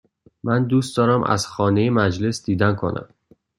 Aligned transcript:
من 0.43 0.63
دوست 0.63 0.97
دارم 0.97 1.23
از 1.23 1.47
خانه 1.47 1.89
مجلس 1.89 2.45
دیدن 2.45 2.75
کنم. 2.75 3.09